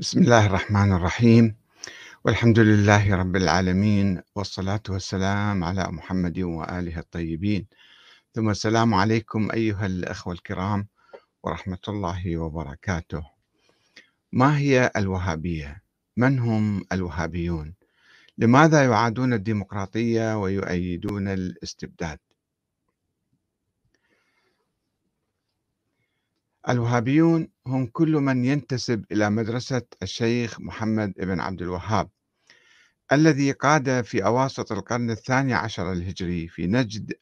[0.00, 1.56] بسم الله الرحمن الرحيم
[2.24, 7.66] والحمد لله رب العالمين والصلاة والسلام على محمد وآله الطيبين
[8.34, 10.86] ثم السلام عليكم أيها الأخوة الكرام
[11.42, 13.22] ورحمة الله وبركاته
[14.32, 15.82] ما هي الوهابية؟
[16.16, 17.74] من هم الوهابيون؟
[18.38, 22.18] لماذا يعادون الديمقراطية ويؤيدون الاستبداد؟
[26.68, 32.10] الوهابيون هم كل من ينتسب إلى مدرسة الشيخ محمد بن عبد الوهاب
[33.12, 37.12] الذي قاد في أواسط القرن الثاني عشر الهجري في نجد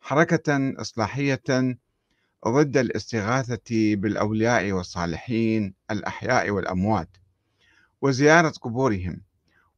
[0.00, 1.76] حركة إصلاحية
[2.48, 7.16] ضد الاستغاثة بالأولياء والصالحين الأحياء والأموات
[8.02, 9.22] وزيارة قبورهم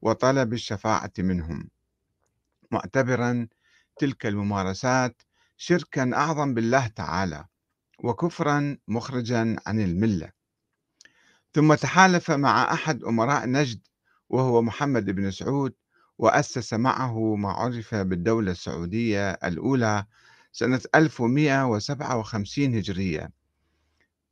[0.02, 1.68] وطلب الشفاعة منهم.
[2.70, 3.48] معتبرا
[3.98, 5.22] تلك الممارسات
[5.56, 7.44] شركا أعظم بالله تعالى.
[7.98, 10.30] وكفرا مخرجا عن الملة.
[11.54, 13.80] ثم تحالف مع أحد أمراء نجد
[14.28, 15.74] وهو محمد بن سعود
[16.18, 20.04] وأسس معه ما عرف بالدولة السعودية الأولى
[20.52, 23.30] سنة 1157 هجرية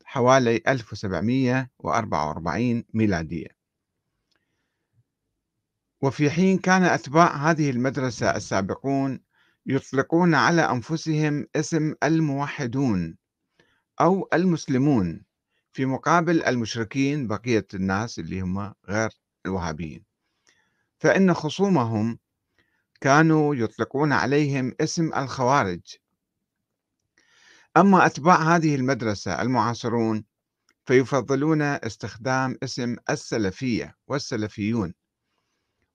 [0.05, 3.57] حوالي 1744 ميلادية.
[6.03, 9.21] وفي حين كان أتباع هذه المدرسة السابقون
[9.67, 13.17] يطلقون على أنفسهم اسم الموحدون
[14.01, 15.25] أو المسلمون
[15.73, 19.11] في مقابل المشركين بقية الناس اللي هم غير
[19.47, 20.05] الوهابيين.
[20.99, 22.19] فإن خصومهم
[23.01, 25.97] كانوا يطلقون عليهم اسم الخوارج.
[27.77, 30.25] أما أتباع هذه المدرسة المعاصرون
[30.87, 34.95] فيفضلون استخدام اسم السلفية والسلفيون.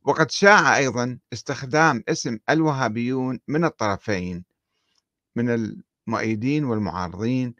[0.03, 4.45] وقد شاع أيضا استخدام اسم الوهابيون من الطرفين
[5.35, 7.55] من المؤيدين والمعارضين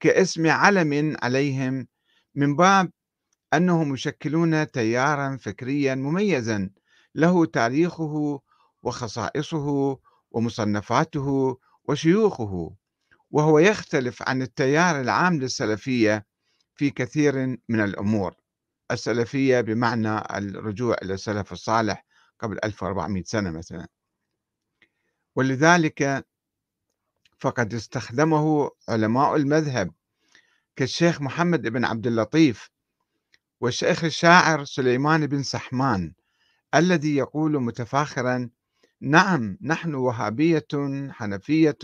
[0.00, 1.86] كاسم علم عليهم
[2.34, 2.92] من باب
[3.54, 6.70] أنهم يشكلون تيارا فكريا مميزا.
[7.14, 8.40] له تاريخه
[8.82, 9.98] وخصائصه
[10.30, 12.76] ومصنفاته وشيوخه
[13.30, 16.26] وهو يختلف عن التيار العام للسلفية
[16.74, 18.34] في كثير من الأمور.
[18.90, 22.04] السلفية بمعنى الرجوع إلى السلف الصالح
[22.40, 23.88] قبل 1400 سنة مثلا.
[25.36, 26.26] ولذلك
[27.38, 29.90] فقد استخدمه علماء المذهب
[30.76, 32.70] كالشيخ محمد بن عبد اللطيف
[33.60, 36.12] والشيخ الشاعر سليمان بن سحمان
[36.74, 38.50] الذي يقول متفاخرا
[39.00, 40.66] نعم نحن وهابية
[41.10, 41.78] حنفية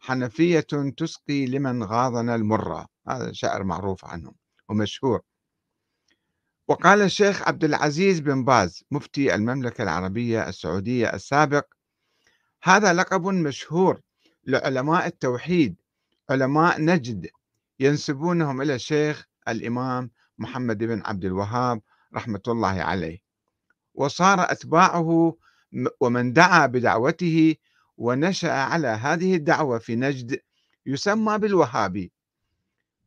[0.00, 0.66] حنفية
[0.96, 4.32] تسقي لمن غاضنا المرة هذا شعر معروف عنه
[4.68, 5.20] ومشهور.
[6.68, 11.66] وقال الشيخ عبد العزيز بن باز مفتي المملكة العربية السعودية السابق
[12.62, 14.00] هذا لقب مشهور
[14.46, 15.76] لعلماء التوحيد
[16.30, 17.26] علماء نجد
[17.80, 21.82] ينسبونهم إلى الشيخ الإمام محمد بن عبد الوهاب
[22.14, 23.18] رحمة الله عليه.
[23.94, 25.36] وصار أتباعه
[26.00, 27.54] ومن دعا بدعوته
[27.98, 30.40] ونشأ على هذه الدعوة في نجد
[30.86, 32.12] يسمى بالوهابي.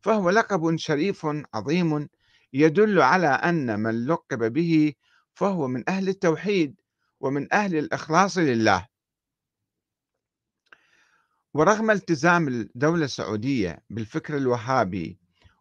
[0.02, 2.10] فهو لقب شريف عظيم
[2.54, 4.94] يدل على أن من لقب به
[5.34, 6.76] فهو من أهل التوحيد
[7.20, 8.89] ومن أهل الإخلاص لله.
[11.54, 15.18] ورغم التزام الدولة السعودية بالفكر الوهابي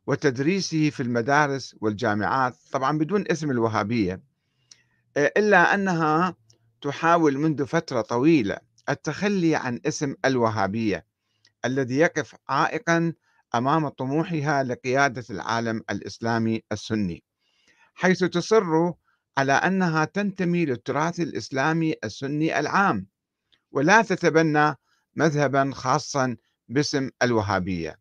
[0.07, 4.23] وتدريسه في المدارس والجامعات طبعا بدون اسم الوهابية
[5.17, 6.37] آه، إلا أنها
[6.81, 11.07] تحاول منذ فترة طويلة التخلي عن اسم الوهابية
[11.65, 13.13] الذي يقف عائقا
[13.55, 17.25] أمام طموحها لقيادة العالم الإسلامي السني
[17.95, 18.93] حيث تصر
[19.39, 23.07] على أنها تنتمي للتراث الإسلامي السني العام.
[23.73, 24.75] ولا تتبنى
[25.19, 26.37] مذهبا خاصا
[26.69, 28.01] باسم الوهابية.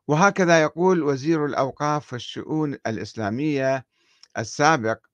[0.08, 3.86] وهكذا يقول وزير الأوقاف والشؤون الإسلامية
[4.38, 5.07] السابق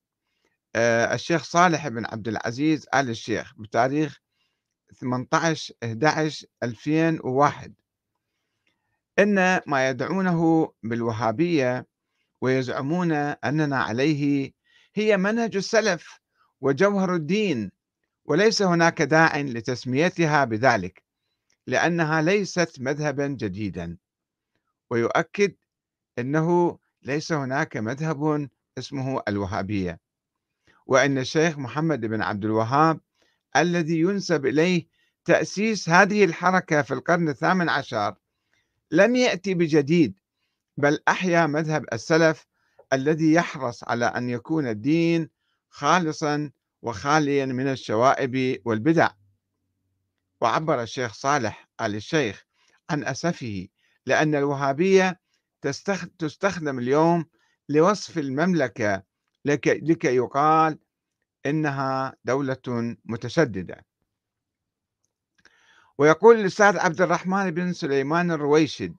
[0.76, 4.20] الشيخ صالح بن عبد العزيز آل الشيخ بتاريخ
[4.94, 7.74] 18 11 2001
[9.18, 11.86] إن ما يدعونه بالوهابية
[12.40, 14.52] ويزعمون أننا عليه
[14.94, 16.20] هي منهج السلف
[16.60, 17.70] وجوهر الدين
[18.24, 21.02] وليس هناك داع لتسميتها بذلك
[21.66, 23.96] لأنها ليست مذهبا جديدا.
[24.90, 25.54] ويؤكد
[26.18, 28.48] أنه ليس هناك مذهب
[28.78, 30.03] اسمه الوهابية.
[30.86, 33.00] وأن الشيخ محمد بن عبد الوهاب
[33.56, 34.86] الذي ينسب إليه
[35.24, 38.14] تأسيس هذه الحركة في القرن الثامن عشر
[38.90, 40.18] لم يأتي بجديد
[40.76, 42.46] بل أحيا مذهب السلف
[42.92, 45.30] الذي يحرص على أن يكون الدين
[45.68, 46.50] خالصا
[46.82, 49.10] وخاليا من الشوائب والبدع.
[50.40, 52.44] وعبر الشيخ صالح آل الشيخ
[52.90, 53.68] عن أسفه
[54.06, 55.20] لأن الوهابية
[56.18, 57.26] تستخدم اليوم
[57.68, 59.02] لوصف المملكة
[59.44, 60.78] لكي يقال
[61.46, 63.84] إنها دولة متشددة.
[65.98, 68.96] ويقول الأستاذ عبد الرحمن بن سليمان الرويشد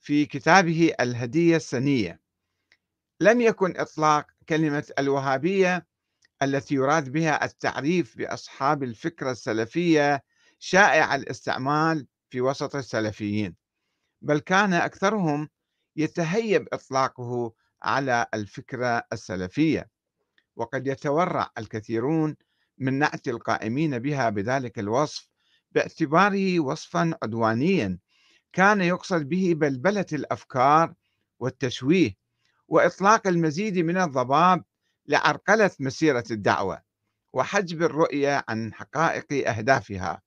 [0.00, 2.20] في كتابه الهدية السنية
[3.20, 5.86] لم يكن إطلاق كلمة الوهابية
[6.42, 10.22] التي يراد بها التعريف بأصحاب الفكرة السلفية
[10.58, 13.56] شائع الاستعمال في وسط السلفيين
[14.22, 15.48] بل كان أكثرهم
[15.96, 17.52] يتهيب إطلاقه
[17.86, 19.88] على الفكرة السلفية.
[20.56, 22.36] وقد يتورع الكثيرون
[22.78, 25.28] من نعت القائمين بها بذلك الوصف
[25.72, 27.98] باعتباره وصفا عدوانيا
[28.52, 30.94] كان يقصد به بلبلة الأفكار
[31.38, 32.14] والتشويه
[32.68, 34.64] وإطلاق المزيد من الضباب
[35.06, 36.82] لعرقلة مسيرة الدعوة
[37.32, 40.22] وحجب الرؤية عن حقائق أهدافها.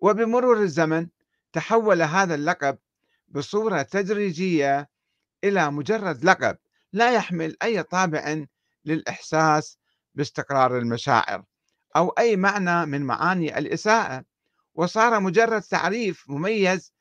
[0.00, 1.08] وبمرور الزمن
[1.52, 2.78] تحول هذا اللقب
[3.28, 4.88] بصورة تدريجية
[5.44, 6.56] إلى مجرد لقب
[6.92, 8.44] لا يحمل أي طابع
[8.84, 9.78] للإحساس
[10.14, 11.44] باستقرار المشاعر
[11.96, 14.24] أو أي معنى من معاني الإساءة
[14.74, 16.92] وصار مجرد تعريف مميز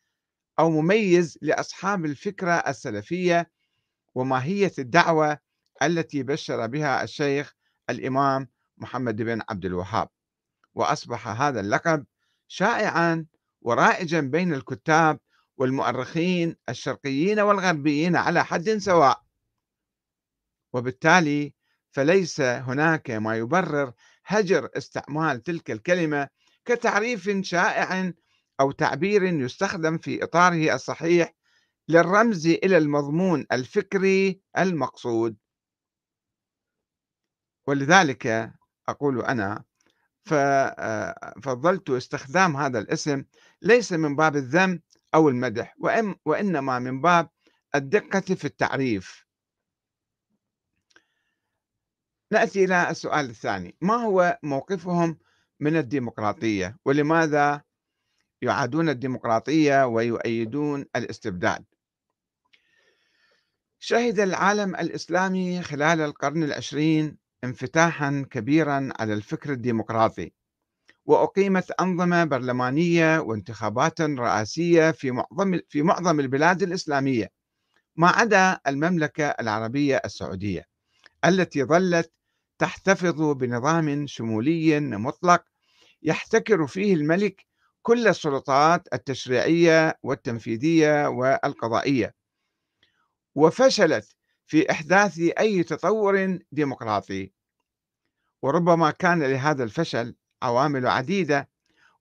[0.59, 3.51] أو مميز لأصحاب الفكرة السلفية
[4.15, 5.39] وماهية الدعوة
[5.81, 7.53] التي بشر بها الشيخ
[7.89, 8.47] الإمام
[8.77, 10.09] محمد بن عبد الوهاب.
[10.75, 12.05] وأصبح هذا اللقب
[12.47, 13.25] شائعا
[13.61, 15.19] ورائجا بين الكتاب
[15.57, 19.24] والمؤرخين الشرقيين والغربيين على حد سواء.
[20.74, 21.54] وبالتالي
[21.92, 23.94] فليس هناك ما يبرر
[24.25, 26.27] هجر استعمال تلك الكلمة
[26.65, 28.13] كتعريف شائع
[28.59, 31.33] أو تعبير يستخدم في إطاره الصحيح
[31.89, 35.38] للرمز إلى المضمون الفكري المقصود.
[37.68, 38.54] ولذلك
[38.89, 39.63] أقول أنا
[40.25, 43.24] ففضلت استخدام هذا الاسم
[43.62, 44.81] ليس من باب الذم
[45.15, 45.75] أو المدح
[46.25, 47.30] وإنما من باب
[47.75, 49.27] الدقة في التعريف.
[52.31, 55.18] نأتي إلى السؤال الثاني ما هو موقفهم
[55.59, 57.62] من الديمقراطية؟ ولماذا
[58.42, 61.66] يعادون الديمقراطية ويؤيدون الاستبداد؟
[63.80, 70.33] شهد العالم الإسلامي خلال القرن العشرين انفتاحا كبيرا على الفكر الديمقراطي.
[71.07, 77.31] وأقيمت أنظمة برلمانية وانتخابات رئاسية في معظم في معظم البلاد الإسلامية
[77.95, 80.66] ما عدا المملكة العربية السعودية
[81.26, 82.11] التي ظلت
[82.59, 85.44] تحتفظ بنظام شمولي مطلق
[86.02, 87.45] يحتكر فيه الملك
[87.81, 92.16] كل السلطات التشريعية والتنفيذية والقضائية.
[93.35, 97.31] وفشلت في إحداث أي تطور ديمقراطي.
[98.42, 101.49] وربما كان لهذا الفشل عوامل عديدة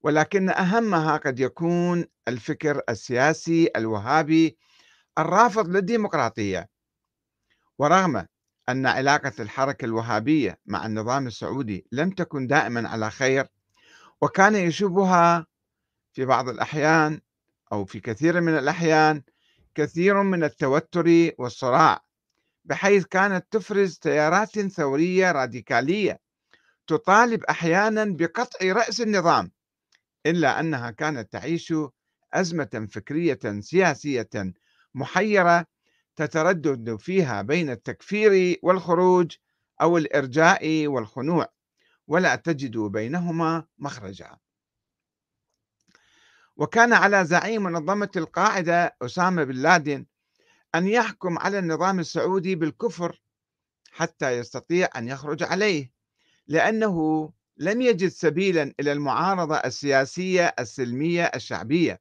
[0.03, 4.59] ولكن أهمها قد يكون الفكر السياسي الوهابي
[5.19, 6.69] الرافض للديمقراطية.
[7.79, 8.27] ورغم
[8.69, 13.47] أن علاقة الحركة الوهابية مع النظام السعودي لم تكن دائما على خير
[14.21, 15.47] وكان يشوبها
[16.13, 17.21] في بعض الأحيان
[17.73, 19.23] أو في كثير من الأحيان
[19.75, 22.05] كثير من التوتر والصراع
[22.65, 26.26] بحيث كانت تفرز تيارات ثورية راديكالية
[26.87, 29.53] تطالب أحيانا بقطع رأس النظام
[30.27, 31.75] إلا أنها كانت تعيش
[32.35, 34.29] أزمة فكرية سياسية
[34.95, 35.67] محيرة
[36.17, 39.37] تتردد فيها بين التكفير والخروج
[39.81, 41.49] أو الإرجاء والخنوع
[42.09, 44.37] ولا تجد بينهما مخرجا.
[46.57, 50.07] وكان على زعيم منظمة القاعدة أسامة بن لادن
[50.75, 53.23] أن يحكم على النظام السعودي بالكفر
[53.93, 55.96] حتى يستطيع أن يخرج عليه.
[56.49, 62.01] لأنه لم يجد سبيلا إلى المعارضة السياسية السلمية الشعبية.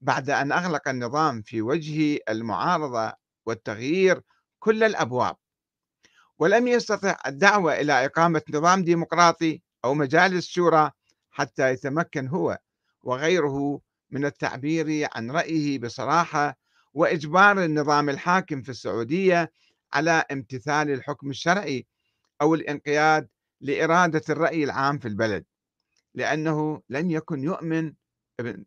[0.00, 3.12] بعد أن أغلق النظام في وجه المعارضة
[3.46, 4.22] والتغيير
[4.58, 5.36] كل الأبواب.
[6.38, 10.90] ولم يستطع الدعوة إلى إقامة نظام ديمقراطي أو مجالس شورى
[11.30, 12.58] حتى يتمكن هو
[13.02, 13.80] وغيره
[14.10, 16.58] من التعبير عن رأيه بصراحة
[16.94, 19.52] وإجبار النظام الحاكم في السعودية
[19.92, 21.86] على امتثال الحكم الشرعي
[22.42, 23.28] أو الانقياد
[23.64, 25.44] لإرادة الرأي العام في البلد
[26.14, 27.94] لأنه لم يكن يؤمن
[28.40, 28.64] ابن,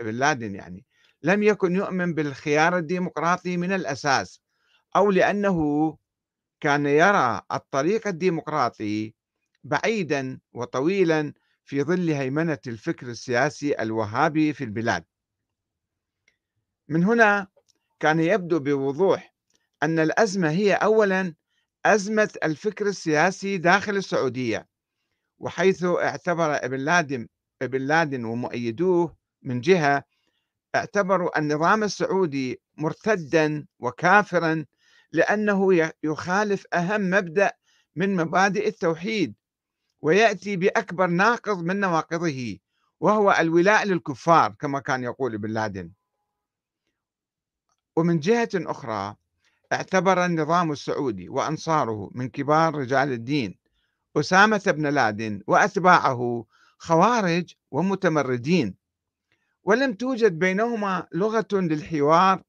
[0.00, 0.84] لادن يعني
[1.22, 4.40] لم يكن يؤمن بالخيار الديمقراطي من الأساس
[4.96, 5.58] أو لأنه
[6.60, 9.14] كان يرى الطريق الديمقراطي
[9.64, 11.32] بعيدا وطويلا
[11.64, 15.04] في ظل هيمنة الفكر السياسي الوهابي في البلاد.
[16.88, 17.48] من هنا
[18.00, 19.34] كان يبدو بوضوح
[19.82, 21.34] أن الأزمة هي أولا
[21.86, 24.68] أزمة الفكر السياسي داخل السعودية
[25.38, 27.28] وحيث اعتبر ابن لادن
[27.62, 30.04] ابن لادن ومؤيدوه من جهة
[30.74, 34.64] اعتبروا النظام السعودي مرتدا وكافرا
[35.12, 37.52] لأنه يخالف أهم مبدأ
[37.96, 39.34] من مبادئ التوحيد
[40.02, 42.58] ويأتي بأكبر ناقض من نواقضه
[43.00, 45.92] وهو الولاء للكفار كما كان يقول ابن لادن.
[47.96, 49.16] ومن جهة أخرى
[49.74, 53.58] اعتبر النظام السعودي وأنصاره من كبار رجال الدين
[54.16, 56.46] أسامة بن لادن وأتباعه
[56.78, 58.74] خوارج ومتمردين.
[59.64, 62.42] ولم توجد بينهما لغة للحوار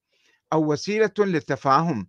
[0.53, 2.08] أو وسيلة للتفاهم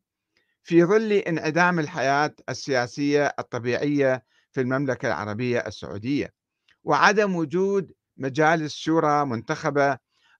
[0.62, 6.34] في ظل انعدام الحياة السياسية الطبيعية في المملكة العربية السعودية
[6.84, 9.98] وعدم وجود مجالس شورى منتخبة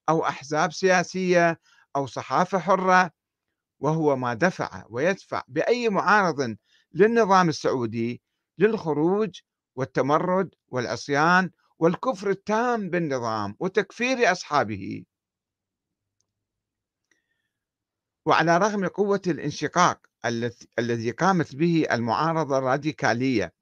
[0.09, 1.59] أو أحزاب سياسية
[1.95, 3.11] أو صحافة حرة
[3.79, 6.57] وهو ما دفع ويدفع بأي معارض
[6.93, 8.21] للنظام السعودي
[8.57, 9.39] للخروج
[9.75, 15.03] والتمرد والعصيان والكفر التام بالنظام وتكفير أصحابه.
[18.25, 19.99] وعلى رغم قوة الانشقاق
[20.79, 23.53] الذي قامت به المعارضة الراديكالية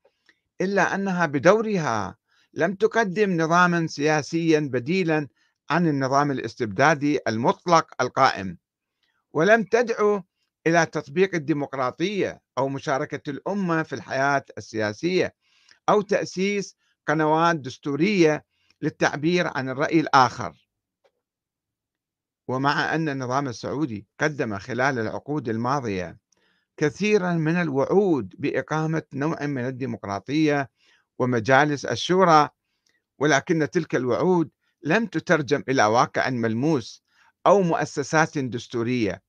[0.61, 2.17] إلا أنها بدورها
[2.53, 5.27] لم تقدم نظاما سياسيا بديلا
[5.69, 8.57] عن النظام الاستبدادي المطلق القائم.
[9.35, 10.23] ولم تدعو
[10.67, 15.35] إلى تطبيق الديمقراطية أو مشاركة الأمة في الحياة السياسية
[15.89, 16.77] أو تأسيس
[17.07, 18.45] قنوات دستورية
[18.81, 20.67] للتعبير عن الرأي الآخر.
[22.47, 26.17] ومع أن النظام السعودي قدم خلال العقود الماضية
[26.77, 30.69] كثيرا من الوعود بإقامة نوع من الديمقراطية
[31.19, 32.49] ومجالس الشورى
[33.19, 34.49] ولكن تلك الوعود
[34.83, 37.03] لم تترجم إلى واقع ملموس
[37.47, 39.24] أو مؤسسات دستورية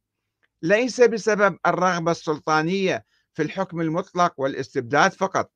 [0.67, 3.05] ليس بسبب الرغبة السلطانية
[3.35, 5.53] في الحكم المطلق والاستبداد فقط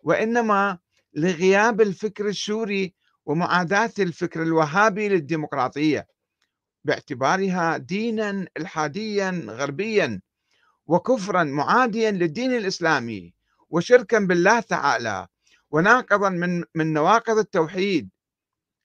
[0.00, 0.78] وإنما
[1.14, 2.94] لغياب الفكر الشوري
[3.26, 6.06] ومعاداة الفكر الوهابي للديمقراطية
[6.84, 10.20] باعتبارها دينا الحاديا غربيا
[10.86, 13.34] وكفرا معاديا للدين الإسلامي
[13.70, 15.26] وشركا بالله تعالى
[15.70, 18.10] وناقضا من من نواقض التوحيد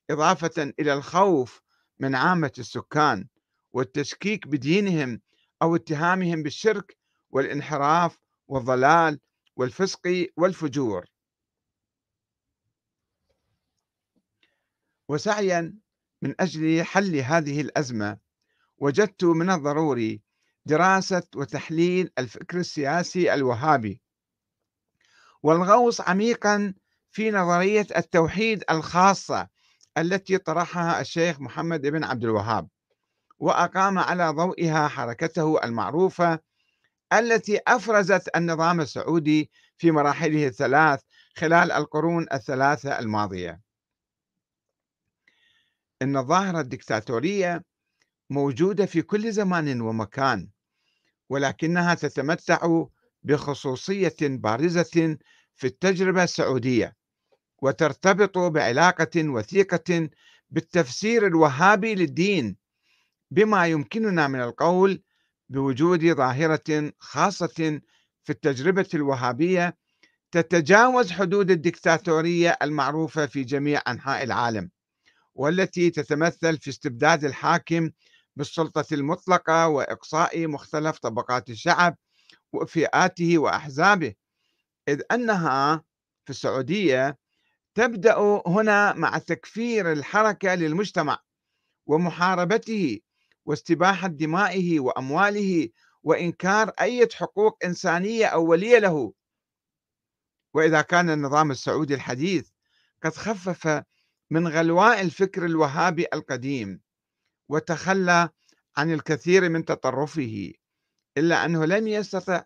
[0.10, 1.62] إضافة إلى الخوف
[2.00, 3.28] من عامة السكان
[3.74, 5.22] والتشكيك بدينهم
[5.62, 6.98] أو اتهامهم بالشرك
[7.30, 9.20] والانحراف والضلال
[9.56, 11.06] والفسق والفجور.
[15.08, 15.80] وسعيا
[16.22, 18.18] من أجل حل هذه الأزمة
[18.78, 20.22] وجدت من الضروري
[20.66, 24.02] دراسة وتحليل الفكر السياسي الوهابي.
[25.44, 26.74] والغوص عميقا
[27.12, 29.48] في نظرية التوحيد الخاصة
[29.98, 32.70] التي طرحها الشيخ محمد بن عبد الوهاب.
[33.40, 36.40] وأقام على ضوئها حركته المعروفة
[37.14, 41.02] التي أفرزت النظام السعودي في مراحله الثلاث
[41.36, 43.62] خلال القرون الثلاثة الماضية.
[46.02, 47.64] إن الظاهرة الدكتاتورية
[48.30, 50.50] موجودة في كل زمان ومكان
[51.30, 52.84] ولكنها تتمتع
[53.24, 55.18] بخصوصية بارزة
[55.56, 56.96] في التجربة السعودية
[57.62, 60.10] وترتبط بعلاقة وثيقة
[60.50, 62.58] بالتفسير الوهابي للدين
[63.32, 65.02] بما يمكننا من القول
[65.50, 67.82] بوجود ظاهرة خاصة
[68.24, 69.78] في التجربة الوهابية
[70.32, 74.70] تتجاوز حدود الدكتاتورية المعروفة في جميع أنحاء العالم
[75.36, 77.92] والتي تتمثل في استبداد الحاكم
[78.36, 81.98] بالسلطة المطلقة وإقصاء مختلف طبقات الشعب
[82.54, 84.14] وفئاته وأحزابه.
[84.88, 85.84] إذ أنها
[86.26, 87.18] في السعودية
[87.76, 91.20] تبدأ هنا مع تكفير الحركة للمجتمع
[91.88, 93.00] ومحاربته
[93.48, 95.70] واستباحة دمائه وأمواله
[96.04, 99.14] وإنكار أي حقوق إنسانية أولية له.
[100.54, 102.50] وإذا كان النظام السعودي الحديث
[103.04, 103.84] قد خفف
[104.30, 106.82] من غلواء الفكر الوهابي القديم
[107.50, 108.30] وتخلى
[108.78, 110.54] عن الكثير من تطرفه
[111.18, 112.44] إلا أنه لم يستطع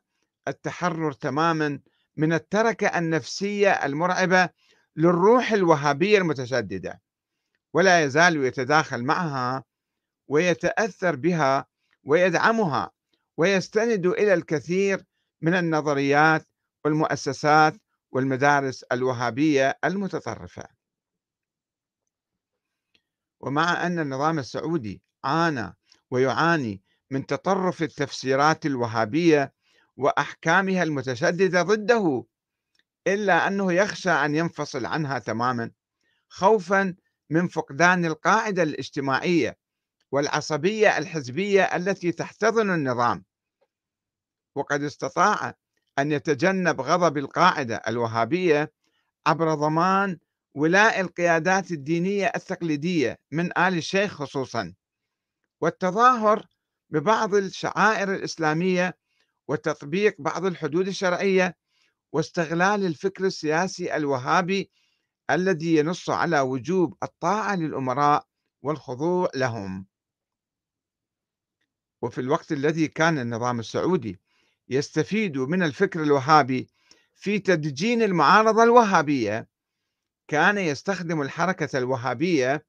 [0.48, 1.80] التحرر تماما
[2.18, 4.50] من التركة النفسية المرعبة
[4.96, 7.02] للروح الوهابية المتشددة
[7.74, 9.64] ولا يزال يتداخل معها
[10.32, 11.66] ويتأثر بها
[12.04, 12.92] ويدعمها
[13.38, 15.04] ويستند إلى الكثير
[15.42, 16.48] من النظريات
[16.86, 17.74] والمؤسسات
[18.12, 20.64] والمدارس الوهابية المتطرفة.
[23.40, 25.76] ومع أن النظام السعودي عانى
[26.12, 29.54] ويعاني من تطرف التفسيرات الوهابية
[29.98, 32.26] وأحكامها المتشددة ضده
[33.08, 35.72] إلا أنه يخشى أن ينفصل عنها تماما
[36.30, 36.96] خوفا
[37.30, 39.61] من فقدان القاعدة الاجتماعية
[40.12, 43.26] والعصبية الحزبية التي تحتضن النظام.
[44.56, 45.54] وقد استطاع
[46.00, 48.72] أن يتجنب غضب القاعدة الوهابية
[49.28, 50.18] عبر ضمان
[50.54, 54.74] ولاء القيادات الدينية التقليدية من آل الشيخ خصوصا.
[55.62, 56.46] والتظاهر
[56.90, 58.98] ببعض الشعائر الإسلامية
[59.48, 61.56] وتطبيق بعض الحدود الشرعية
[62.14, 64.72] واستغلال الفكر السياسي الوهابي
[65.30, 68.26] الذي ينص على وجوب الطاعة للأمراء
[68.62, 69.91] والخضوع لهم.
[72.02, 74.20] وفي الوقت الذي كان النظام السعودي
[74.70, 76.68] يستفيد من الفكر الوهابي
[77.16, 79.48] في تدجين المعارضة الوهابية
[80.28, 82.66] كان يستخدم الحركة الوهابية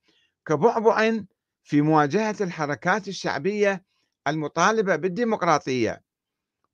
[0.47, 1.21] كبعبع
[1.63, 3.85] في مواجهة الحركات الشعبية
[4.27, 6.03] المطالبة بالديمقراطية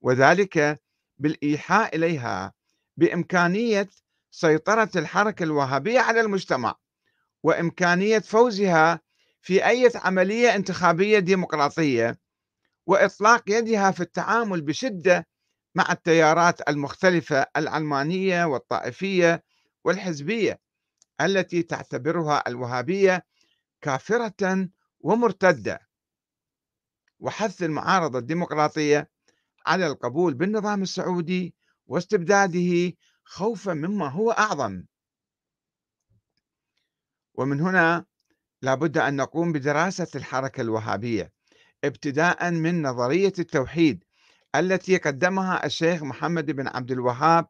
[0.01, 0.81] وذلك
[1.19, 2.53] بالإيحاء إليها
[2.97, 3.89] بإمكانية
[4.31, 6.75] سيطرة الحركة الوهابية على المجتمع
[7.43, 9.01] وإمكانية فوزها
[9.41, 12.19] في أي عملية انتخابية ديمقراطية.
[12.89, 15.27] وإطلاق يدها في التعامل بشدة
[15.75, 19.45] مع التيارات المختلفة العلمانية والطائفية
[19.85, 20.61] والحزبية
[21.21, 23.27] التي تعتبرها الوهابية
[23.81, 24.69] كافرة
[25.01, 25.89] ومرتدة.
[27.21, 29.11] وحث المعارضة الديمقراطية
[29.67, 31.55] على القبول بالنظام السعودي
[31.87, 32.93] واستبداده
[33.25, 34.85] خوفا مما هو أعظم.
[37.35, 38.05] ومن هنا
[38.63, 41.38] لابد أن نقوم بدراسة الحركة الوهابية.
[41.85, 44.05] ابتداء من نظرية التوحيد
[44.55, 47.47] التي قدمها الشيخ محمد بن عبد الوهاب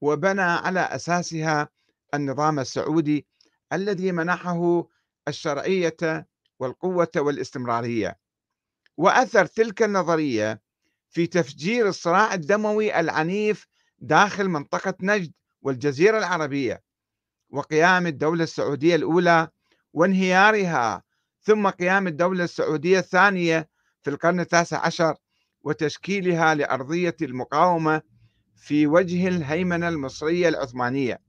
[0.00, 1.68] وبنى على أساسها
[2.14, 3.26] النظام السعودي
[3.72, 4.88] الذي منحه
[5.28, 6.26] الشرعية
[6.58, 8.18] والقوة والاستمرارية.
[8.96, 10.62] وأثر تلك النظرية
[11.10, 13.66] في تفجير الصراع الدموي العنيف
[13.98, 16.82] داخل منطقة نجد والجزيرة العربية
[17.50, 19.48] وقيام الدولة السعودية الأولى
[19.92, 21.02] وانهيارها
[21.42, 23.68] ثم قيام الدولة السعودية الثانية
[24.02, 25.14] في القرن التاسع عشر
[25.62, 28.02] وتشكيلها لأرضية المقاومة
[28.56, 31.20] في وجه الهيمنة المصرية العثمانية.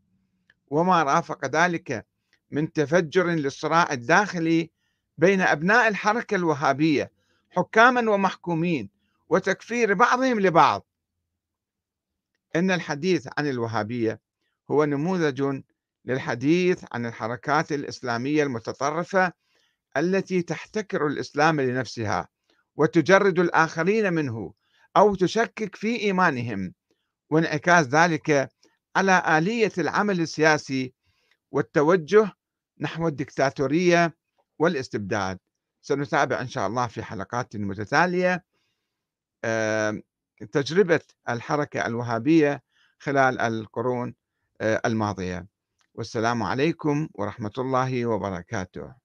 [0.68, 2.06] وما رافق ذلك
[2.52, 4.72] من تفجر للصراع الداخلي
[5.18, 7.12] بين أبناء الحركة الوهابية
[7.50, 8.90] حكاما ومحكومين
[9.30, 10.86] وتكفير بعضهم لبعض.
[12.56, 14.20] إن الحديث عن الوهابية
[14.72, 15.62] هو نموذج
[16.06, 19.34] للحديث عن الحركات الإسلامية المتطرفة
[19.98, 22.28] التي تحتكر الإسلام لنفسها
[22.76, 24.54] وتجرد الآخرين منه
[24.98, 26.74] أو تشكك في إيمانهم
[27.30, 28.50] وانعكاس ذلك
[28.96, 30.94] على آلية العمل السياسي
[31.52, 32.32] والتوجه
[32.80, 34.16] نحو الدكتاتورية
[34.60, 35.40] والاستبداد.
[35.82, 38.46] سنتابع إن شاء الله في حلقات متتالية
[40.52, 42.64] تجربة الحركة الوهابية
[43.00, 44.16] خلال القرون
[44.62, 45.48] الماضية.
[45.94, 49.01] والسلام عليكم ورحمة الله وبركاته.